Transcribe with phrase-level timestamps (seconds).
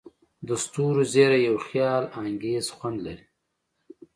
[0.47, 3.25] د ستورو زیرۍ یو خیالانګیز خوند لري.